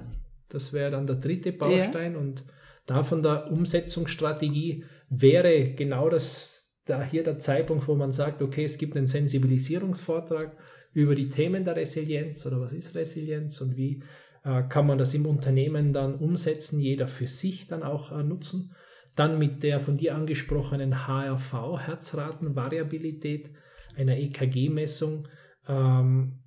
[0.49, 2.13] Das wäre dann der dritte Baustein.
[2.15, 2.19] Ja.
[2.19, 2.45] Und
[2.87, 8.65] da von der Umsetzungsstrategie wäre genau das da hier der Zeitpunkt, wo man sagt, okay,
[8.65, 10.57] es gibt einen Sensibilisierungsvortrag
[10.95, 14.03] über die Themen der Resilienz oder was ist Resilienz und wie
[14.45, 18.75] äh, kann man das im Unternehmen dann umsetzen, jeder für sich dann auch äh, nutzen.
[19.15, 23.51] Dann mit der von dir angesprochenen HRV, Herzratenvariabilität,
[23.97, 25.29] einer EKG-Messung,
[25.69, 26.39] ähm,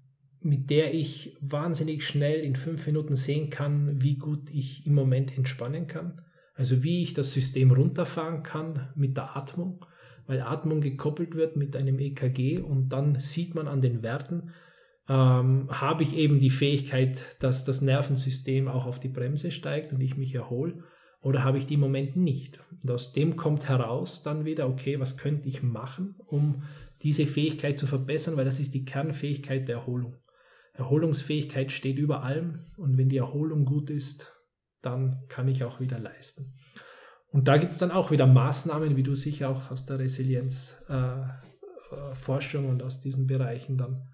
[0.41, 5.37] mit der ich wahnsinnig schnell in fünf Minuten sehen kann, wie gut ich im Moment
[5.37, 6.21] entspannen kann.
[6.55, 9.85] Also wie ich das System runterfahren kann mit der Atmung
[10.31, 14.51] weil Atmung gekoppelt wird mit einem EKG und dann sieht man an den Werten,
[15.09, 20.01] ähm, habe ich eben die Fähigkeit, dass das Nervensystem auch auf die Bremse steigt und
[20.01, 20.83] ich mich erhole
[21.21, 22.59] oder habe ich die im Moment nicht.
[22.81, 26.63] Und aus dem kommt heraus dann wieder, okay, was könnte ich machen, um
[27.03, 30.15] diese Fähigkeit zu verbessern, weil das ist die Kernfähigkeit der Erholung.
[30.73, 34.31] Erholungsfähigkeit steht über allem und wenn die Erholung gut ist,
[34.81, 36.53] dann kann ich auch wieder leisten.
[37.31, 42.63] Und da gibt es dann auch wieder Maßnahmen, wie du sicher auch aus der Resilienzforschung
[42.63, 44.09] äh, äh und aus diesen Bereichen dann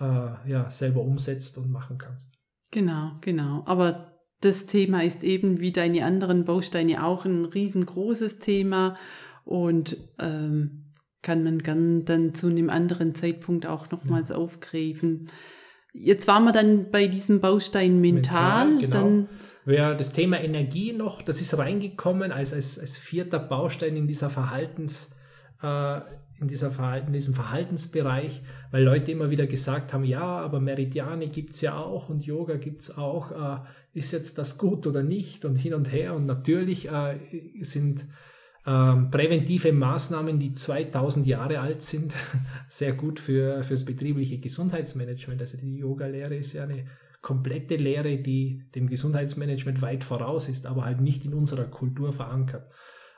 [0.00, 2.34] äh, ja, selber umsetzt und machen kannst.
[2.70, 3.62] Genau, genau.
[3.66, 8.96] Aber das Thema ist eben wie deine anderen Bausteine auch ein riesengroßes Thema
[9.44, 14.36] und ähm, kann man gern dann zu einem anderen Zeitpunkt auch nochmals ja.
[14.36, 15.30] aufgreifen.
[15.92, 18.68] Jetzt waren wir dann bei diesem Baustein mental.
[18.68, 18.96] mental genau.
[18.96, 19.28] dann
[19.68, 24.30] Wäre das Thema Energie noch, das ist reingekommen als, als, als vierter Baustein in dieser
[24.30, 25.10] Verhaltens,
[25.62, 26.00] äh,
[26.40, 31.28] in, dieser Verhalten, in diesem Verhaltensbereich, weil Leute immer wieder gesagt haben, ja, aber Meridiane
[31.28, 33.30] gibt es ja auch und Yoga gibt es auch.
[33.30, 33.58] Äh,
[33.92, 35.44] ist jetzt das gut oder nicht?
[35.44, 36.14] Und hin und her.
[36.14, 37.18] Und natürlich äh,
[37.60, 38.06] sind
[38.68, 42.12] ähm, präventive Maßnahmen, die 2000 Jahre alt sind,
[42.68, 45.40] sehr gut für, das betriebliche Gesundheitsmanagement.
[45.40, 46.84] Also die Yoga-Lehre ist ja eine
[47.22, 52.70] komplette Lehre, die dem Gesundheitsmanagement weit voraus ist, aber halt nicht in unserer Kultur verankert.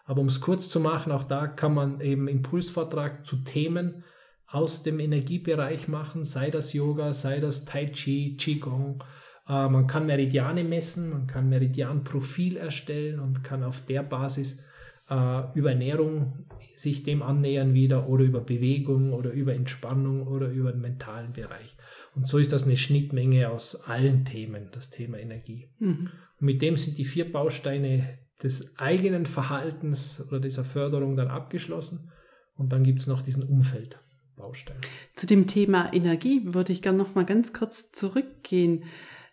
[0.05, 4.05] Aber um es kurz zu machen, auch da kann man eben Impulsvortrag zu Themen
[4.47, 9.03] aus dem Energiebereich machen, sei das Yoga, sei das Tai Chi, Qigong.
[9.49, 14.63] Äh, man kann Meridiane messen, man kann Meridianprofil erstellen und kann auf der Basis
[15.11, 16.47] über Ernährung
[16.77, 21.77] sich dem annähern wieder oder über Bewegung oder über Entspannung oder über den mentalen Bereich.
[22.15, 25.69] Und so ist das eine Schnittmenge aus allen Themen, das Thema Energie.
[25.79, 26.11] Mhm.
[26.41, 32.13] Und mit dem sind die vier Bausteine des eigenen Verhaltens oder dieser Förderung dann abgeschlossen.
[32.57, 34.77] Und dann gibt es noch diesen Umfeldbaustein.
[35.15, 38.85] Zu dem Thema Energie würde ich gerne noch mal ganz kurz zurückgehen.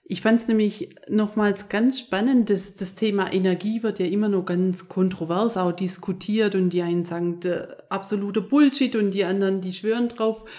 [0.09, 4.45] Ich fand es nämlich nochmals ganz spannend, dass das Thema Energie wird ja immer noch
[4.45, 7.41] ganz kontrovers auch diskutiert und die einen sagen,
[7.89, 10.49] absoluter Bullshit und die anderen, die schwören drauf.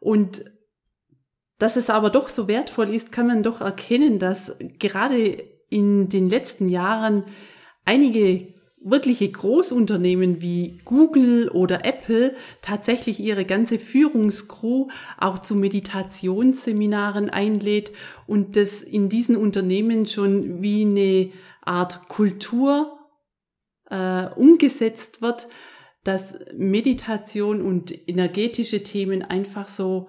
[0.00, 0.46] Und
[1.58, 6.30] dass es aber doch so wertvoll ist, kann man doch erkennen, dass gerade in den
[6.30, 7.24] letzten Jahren
[7.84, 17.92] einige wirkliche Großunternehmen wie Google oder Apple tatsächlich ihre ganze Führungscrew auch zu Meditationsseminaren einlädt
[18.26, 22.98] und das in diesen Unternehmen schon wie eine Art Kultur
[23.90, 25.48] äh, umgesetzt wird,
[26.04, 30.08] dass Meditation und energetische Themen einfach so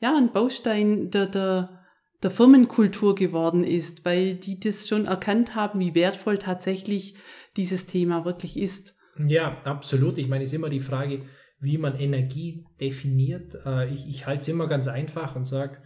[0.00, 1.79] ja, ein Baustein der, der,
[2.22, 7.14] der Firmenkultur geworden ist, weil die das schon erkannt haben, wie wertvoll tatsächlich
[7.56, 8.94] dieses Thema wirklich ist.
[9.18, 10.18] Ja, absolut.
[10.18, 11.22] Ich meine, es ist immer die Frage,
[11.60, 13.54] wie man Energie definiert.
[13.64, 15.78] Äh, ich, ich halte es immer ganz einfach und sage,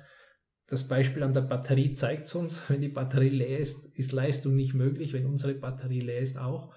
[0.67, 4.55] das Beispiel an der Batterie zeigt es uns, wenn die Batterie leer ist, ist Leistung
[4.55, 6.73] nicht möglich, wenn unsere Batterie leer ist auch.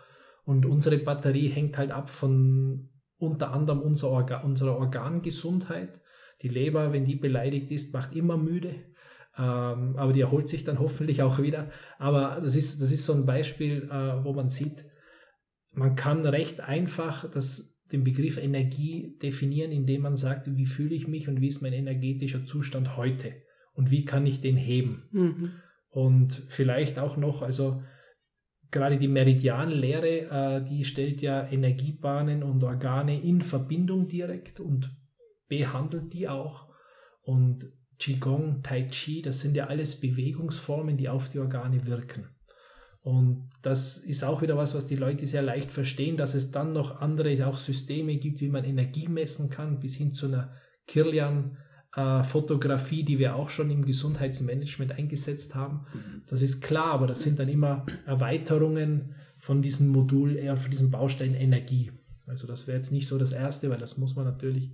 [0.45, 6.01] Und unsere Batterie hängt halt ab von unter anderem unserer, Organ, unserer Organgesundheit.
[6.41, 8.75] Die Leber, wenn die beleidigt ist, macht immer müde.
[9.37, 11.69] Ähm, aber die erholt sich dann hoffentlich auch wieder.
[11.99, 14.85] Aber das ist, das ist so ein Beispiel, äh, wo man sieht,
[15.71, 21.07] man kann recht einfach das, den Begriff Energie definieren, indem man sagt, wie fühle ich
[21.07, 23.33] mich und wie ist mein energetischer Zustand heute
[23.73, 25.07] und wie kann ich den heben.
[25.11, 25.51] Mhm.
[25.89, 27.83] Und vielleicht auch noch, also
[28.71, 34.91] gerade die Meridianlehre, äh, die stellt ja Energiebahnen und Organe in Verbindung direkt und
[35.47, 36.67] behandelt die auch.
[37.21, 42.29] Und Qigong, Tai Chi, das sind ja alles Bewegungsformen, die auf die Organe wirken.
[43.01, 46.73] Und das ist auch wieder was, was die Leute sehr leicht verstehen, dass es dann
[46.73, 50.51] noch andere auch Systeme gibt, wie man Energie messen kann, bis hin zu einer
[50.87, 55.85] Kirlian-Fotografie, die wir auch schon im Gesundheitsmanagement eingesetzt haben.
[55.93, 56.23] Mhm.
[56.27, 60.91] Das ist klar, aber das sind dann immer Erweiterungen von diesem Modul, eher von diesem
[60.91, 61.93] Baustein Energie.
[62.25, 64.73] Also das wäre jetzt nicht so das Erste, weil das muss man natürlich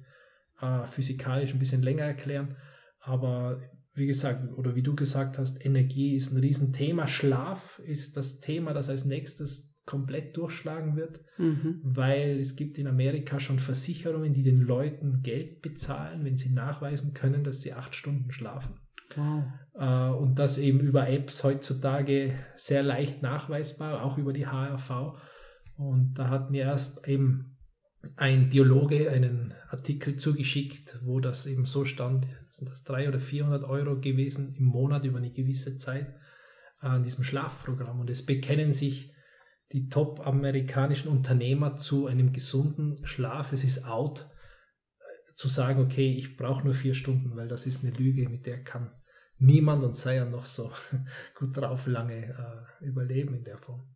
[0.60, 2.56] äh, physikalisch ein bisschen länger erklären.
[3.04, 3.62] Aber
[3.94, 7.08] wie gesagt, oder wie du gesagt hast, Energie ist ein Riesenthema.
[7.08, 11.82] Schlaf ist das Thema, das als nächstes komplett durchschlagen wird, mhm.
[11.84, 17.14] weil es gibt in Amerika schon Versicherungen, die den Leuten Geld bezahlen, wenn sie nachweisen
[17.14, 18.80] können, dass sie acht Stunden schlafen.
[19.16, 19.44] Wow.
[19.76, 25.18] Äh, und das eben über Apps heutzutage sehr leicht nachweisbar, auch über die HRV.
[25.76, 27.53] Und da hat mir erst eben
[28.16, 33.64] ein Biologe einen Artikel zugeschickt, wo das eben so stand, sind das 300 oder 400
[33.64, 36.14] Euro gewesen im Monat über eine gewisse Zeit
[36.80, 38.02] an diesem Schlafprogramm.
[38.02, 39.14] Und es bekennen sich
[39.72, 43.54] die top-amerikanischen Unternehmer zu einem gesunden Schlaf.
[43.54, 44.30] Es ist out
[45.00, 48.46] äh, zu sagen, okay, ich brauche nur vier Stunden, weil das ist eine Lüge, mit
[48.46, 48.92] der kann
[49.40, 50.72] niemand und sei er noch so
[51.36, 53.93] gut drauf lange äh, überleben in der Form.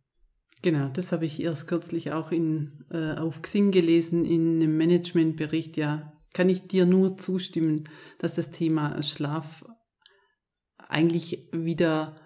[0.62, 5.76] Genau, das habe ich erst kürzlich auch in, äh, auf Xing gelesen in einem Managementbericht.
[5.76, 7.84] Ja, kann ich dir nur zustimmen,
[8.18, 9.64] dass das Thema Schlaf
[10.88, 12.16] eigentlich wieder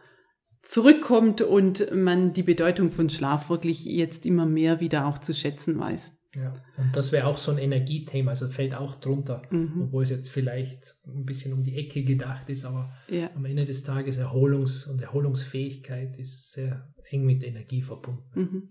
[0.63, 5.79] zurückkommt und man die Bedeutung von Schlaf wirklich jetzt immer mehr wieder auch zu schätzen
[5.79, 6.13] weiß.
[6.35, 9.83] Ja, und das wäre auch so ein Energiethema, also fällt auch drunter, mhm.
[9.83, 13.29] obwohl es jetzt vielleicht ein bisschen um die Ecke gedacht ist, aber ja.
[13.35, 18.23] am Ende des Tages Erholungs- und Erholungsfähigkeit ist sehr eng mit Energie verbunden.
[18.35, 18.69] Mhm.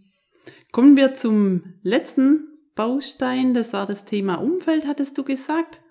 [0.71, 5.81] Kommen wir zum letzten Baustein, das war das Thema Umfeld, hattest du gesagt?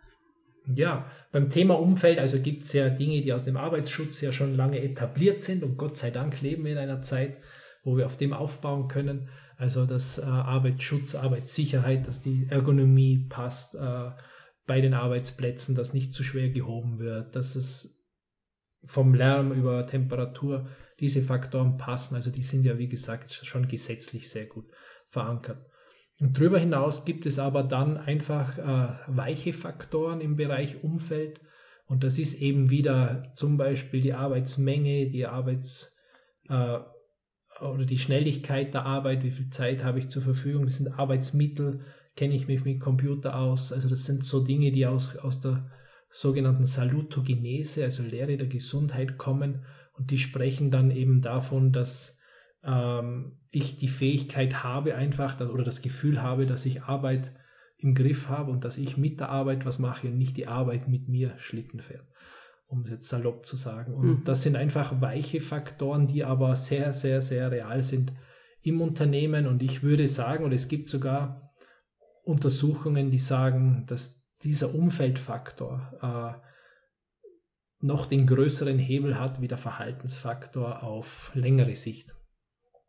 [0.74, 4.56] Ja, beim Thema Umfeld, also gibt es ja Dinge, die aus dem Arbeitsschutz ja schon
[4.56, 7.36] lange etabliert sind und Gott sei Dank leben wir in einer Zeit,
[7.84, 9.28] wo wir auf dem aufbauen können.
[9.56, 14.10] Also dass äh, Arbeitsschutz, Arbeitssicherheit, dass die Ergonomie passt äh,
[14.66, 17.99] bei den Arbeitsplätzen, dass nicht zu schwer gehoben wird, dass es
[18.84, 20.68] vom Lärm über Temperatur
[21.00, 22.14] diese Faktoren passen.
[22.14, 24.70] Also die sind ja, wie gesagt, schon gesetzlich sehr gut
[25.08, 25.66] verankert.
[26.20, 31.40] Und darüber hinaus gibt es aber dann einfach äh, weiche Faktoren im Bereich Umfeld.
[31.86, 35.96] Und das ist eben wieder zum Beispiel die Arbeitsmenge, die Arbeits,
[36.48, 36.78] äh,
[37.60, 41.80] oder die Schnelligkeit der Arbeit, wie viel Zeit habe ich zur Verfügung, das sind Arbeitsmittel,
[42.16, 43.72] kenne ich mich mit Computer aus.
[43.72, 45.70] Also das sind so Dinge, die aus, aus der
[46.10, 49.64] sogenannten Salutogenese, also Lehre der Gesundheit kommen.
[49.92, 52.18] Und die sprechen dann eben davon, dass
[52.64, 57.32] ähm, ich die Fähigkeit habe, einfach oder das Gefühl habe, dass ich Arbeit
[57.78, 60.88] im Griff habe und dass ich mit der Arbeit was mache und nicht die Arbeit
[60.88, 62.06] mit mir Schlitten fährt,
[62.66, 63.94] um es jetzt salopp zu sagen.
[63.94, 64.24] Und mhm.
[64.24, 68.12] das sind einfach weiche Faktoren, die aber sehr, sehr, sehr real sind
[68.62, 69.46] im Unternehmen.
[69.46, 71.50] Und ich würde sagen, und es gibt sogar
[72.22, 76.50] Untersuchungen, die sagen, dass dieser Umfeldfaktor äh,
[77.80, 82.14] noch den größeren Hebel hat wie der Verhaltensfaktor auf längere Sicht.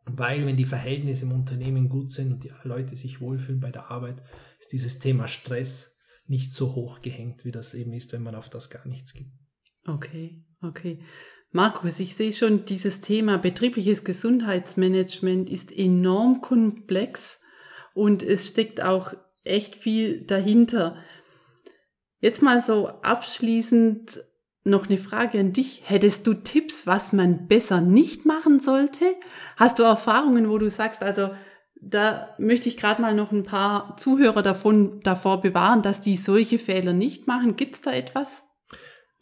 [0.04, 3.90] Weil wenn die Verhältnisse im Unternehmen gut sind und die Leute sich wohlfühlen bei der
[3.90, 4.22] Arbeit,
[4.58, 8.50] ist dieses Thema Stress nicht so hoch gehängt, wie das eben ist, wenn man auf
[8.50, 9.30] das gar nichts gibt.
[9.86, 11.02] Okay, okay.
[11.50, 17.38] Markus, ich sehe schon, dieses Thema betriebliches Gesundheitsmanagement ist enorm komplex
[17.94, 19.12] und es steckt auch
[19.44, 20.96] echt viel dahinter.
[22.22, 24.22] Jetzt mal so abschließend
[24.62, 25.82] noch eine Frage an dich.
[25.84, 29.16] Hättest du Tipps, was man besser nicht machen sollte?
[29.56, 31.30] Hast du Erfahrungen, wo du sagst, also
[31.80, 36.60] da möchte ich gerade mal noch ein paar Zuhörer davon, davor bewahren, dass die solche
[36.60, 37.56] Fehler nicht machen?
[37.56, 38.44] Gibt es da etwas?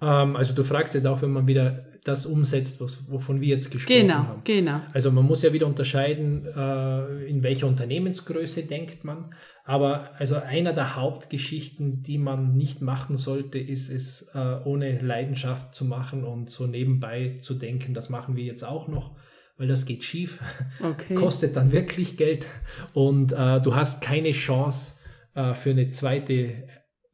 [0.02, 3.70] Ähm, also du fragst jetzt auch, wenn man wieder das umsetzt, was, wovon wir jetzt
[3.70, 4.42] gesprochen genau, haben.
[4.44, 4.80] Genau.
[4.92, 9.34] Also man muss ja wieder unterscheiden, äh, in welcher Unternehmensgröße denkt man.
[9.64, 15.74] Aber also einer der Hauptgeschichten, die man nicht machen sollte, ist es äh, ohne Leidenschaft
[15.74, 19.16] zu machen und so nebenbei zu denken, das machen wir jetzt auch noch,
[19.56, 20.40] weil das geht schief,
[20.82, 21.14] okay.
[21.16, 22.46] kostet dann wirklich Geld
[22.94, 24.94] und äh, du hast keine Chance
[25.34, 26.66] äh, für eine zweite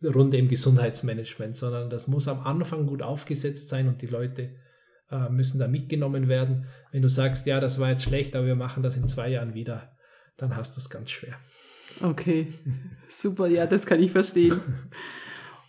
[0.03, 4.51] Runde im Gesundheitsmanagement, sondern das muss am Anfang gut aufgesetzt sein und die Leute
[5.11, 6.67] äh, müssen da mitgenommen werden.
[6.93, 9.55] Wenn du sagst, ja, das war jetzt schlecht, aber wir machen das in zwei Jahren
[9.55, 9.97] wieder,
[10.37, 11.37] dann hast du es ganz schwer.
[12.03, 12.49] Okay,
[13.09, 14.61] super, ja, das kann ich verstehen.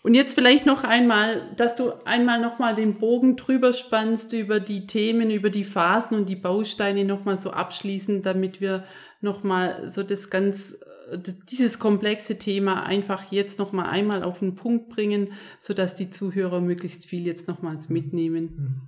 [0.03, 4.87] Und jetzt vielleicht noch einmal, dass du einmal nochmal den Bogen drüber spannst über die
[4.87, 8.85] Themen, über die Phasen und die Bausteine nochmal so abschließen, damit wir
[9.19, 10.77] nochmal so das ganz,
[11.49, 17.05] dieses komplexe Thema einfach jetzt nochmal einmal auf den Punkt bringen, sodass die Zuhörer möglichst
[17.05, 18.87] viel jetzt nochmals mitnehmen.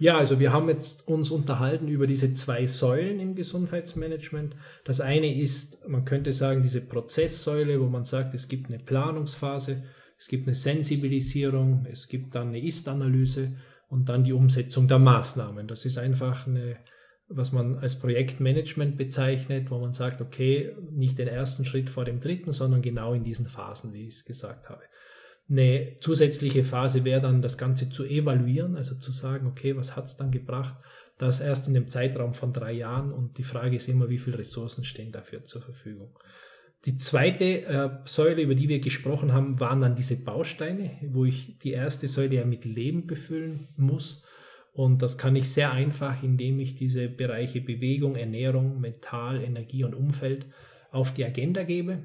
[0.00, 4.56] Ja, also wir haben jetzt uns unterhalten über diese zwei Säulen im Gesundheitsmanagement.
[4.82, 9.82] Das eine ist, man könnte sagen, diese Prozesssäule, wo man sagt, es gibt eine Planungsphase,
[10.16, 13.52] es gibt eine Sensibilisierung, es gibt dann eine Ist-Analyse
[13.88, 15.68] und dann die Umsetzung der Maßnahmen.
[15.68, 16.78] Das ist einfach eine,
[17.28, 22.20] was man als Projektmanagement bezeichnet, wo man sagt, okay, nicht den ersten Schritt vor dem
[22.20, 24.80] dritten, sondern genau in diesen Phasen, wie ich es gesagt habe.
[25.50, 30.06] Eine zusätzliche Phase wäre dann, das Ganze zu evaluieren, also zu sagen, okay, was hat
[30.06, 30.76] es dann gebracht?
[31.18, 34.38] Das erst in dem Zeitraum von drei Jahren und die Frage ist immer, wie viele
[34.38, 36.16] Ressourcen stehen dafür zur Verfügung.
[36.86, 41.58] Die zweite äh, Säule, über die wir gesprochen haben, waren dann diese Bausteine, wo ich
[41.58, 44.22] die erste Säule ja mit Leben befüllen muss.
[44.72, 49.94] Und das kann ich sehr einfach, indem ich diese Bereiche Bewegung, Ernährung, Mental, Energie und
[49.94, 50.46] Umfeld
[50.90, 52.04] auf die Agenda gebe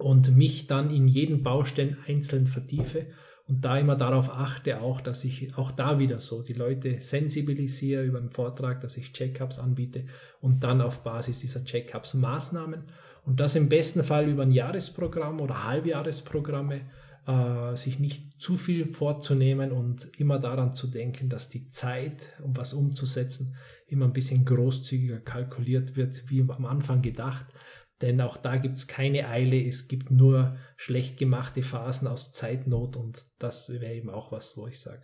[0.00, 3.06] und mich dann in jeden Baustein einzeln vertiefe
[3.50, 8.04] und da immer darauf achte auch, dass ich auch da wieder so die Leute sensibilisiere
[8.04, 10.04] über einen Vortrag, dass ich Checkups anbiete
[10.40, 12.84] und dann auf Basis dieser Checkups Maßnahmen.
[13.24, 16.82] Und das im besten Fall über ein Jahresprogramm oder Halbjahresprogramme,
[17.26, 22.56] äh, sich nicht zu viel vorzunehmen und immer daran zu denken, dass die Zeit, um
[22.56, 23.56] was umzusetzen,
[23.88, 27.46] immer ein bisschen großzügiger kalkuliert wird, wie am Anfang gedacht
[28.02, 32.96] denn auch da gibt es keine Eile, es gibt nur schlecht gemachte Phasen aus Zeitnot
[32.96, 35.02] und das wäre eben auch was, wo ich sage,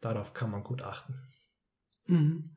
[0.00, 1.14] darauf kann man gut achten.
[2.06, 2.50] Mhm.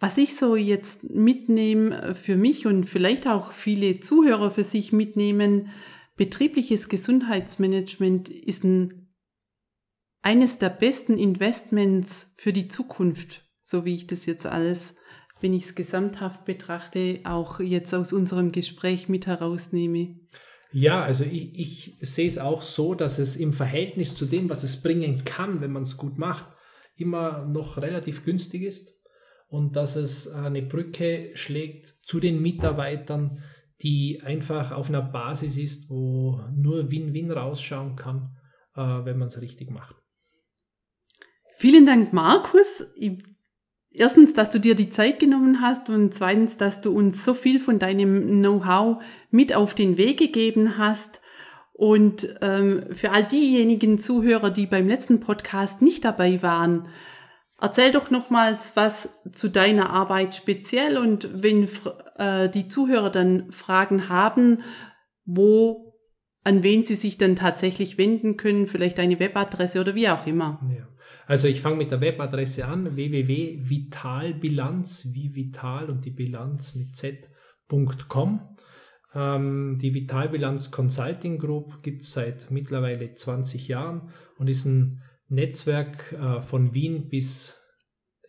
[0.00, 5.70] Was ich so jetzt mitnehme für mich und vielleicht auch viele Zuhörer für sich mitnehmen,
[6.16, 9.14] betriebliches Gesundheitsmanagement ist ein,
[10.20, 14.96] eines der besten Investments für die Zukunft, so wie ich das jetzt alles,
[15.42, 20.16] wenn ich es gesamthaft betrachte, auch jetzt aus unserem Gespräch mit herausnehme.
[20.72, 24.62] Ja, also ich, ich sehe es auch so, dass es im Verhältnis zu dem, was
[24.62, 26.48] es bringen kann, wenn man es gut macht,
[26.96, 28.94] immer noch relativ günstig ist
[29.48, 33.42] und dass es eine Brücke schlägt zu den Mitarbeitern,
[33.82, 38.36] die einfach auf einer Basis ist, wo nur Win-Win rausschauen kann,
[38.74, 39.96] äh, wenn man es richtig macht.
[41.56, 42.84] Vielen Dank, Markus.
[43.94, 47.58] Erstens, dass du dir die Zeit genommen hast und zweitens, dass du uns so viel
[47.58, 51.20] von deinem Know-how mit auf den Weg gegeben hast.
[51.74, 56.88] Und ähm, für all diejenigen Zuhörer, die beim letzten Podcast nicht dabei waren,
[57.62, 61.68] Erzähl doch nochmals was zu deiner Arbeit speziell und wenn
[62.16, 64.64] äh, die Zuhörer dann Fragen haben,
[65.24, 65.94] wo,
[66.42, 70.60] an wen sie sich dann tatsächlich wenden können, vielleicht eine Webadresse oder wie auch immer.
[70.76, 70.88] Ja.
[71.26, 78.40] Also ich fange mit der Webadresse an, www.vitalbilanz, wie Vital und die Bilanz mit z.com.
[79.14, 86.12] Ähm, die Vitalbilanz Consulting Group gibt es seit mittlerweile 20 Jahren und ist ein Netzwerk
[86.12, 87.58] äh, von Wien bis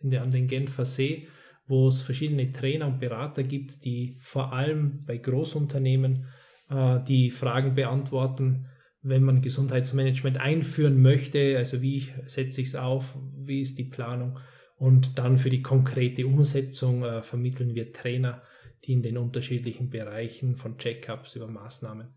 [0.00, 1.28] der, an den Genfer See,
[1.66, 6.26] wo es verschiedene Trainer und Berater gibt, die vor allem bei Großunternehmen
[6.68, 8.66] äh, die Fragen beantworten,
[9.04, 14.38] wenn man Gesundheitsmanagement einführen möchte, also wie setze ich es auf, wie ist die Planung
[14.76, 18.42] und dann für die konkrete Umsetzung äh, vermitteln wir Trainer,
[18.84, 22.14] die in den unterschiedlichen Bereichen von Checkups über Maßnahmen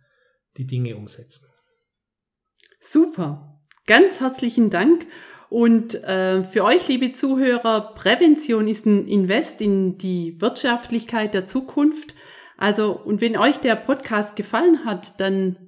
[0.55, 1.45] die Dinge umsetzen.
[2.79, 3.59] Super.
[3.85, 5.05] Ganz herzlichen Dank.
[5.49, 12.15] Und äh, für euch, liebe Zuhörer, Prävention ist ein Invest in die Wirtschaftlichkeit der Zukunft.
[12.57, 15.66] Also, und wenn euch der Podcast gefallen hat, dann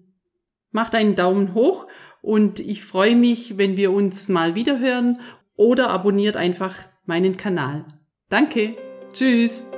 [0.72, 1.88] macht einen Daumen hoch
[2.22, 5.20] und ich freue mich, wenn wir uns mal wieder hören
[5.56, 7.86] oder abonniert einfach meinen Kanal.
[8.30, 8.76] Danke.
[9.14, 9.69] Tschüss.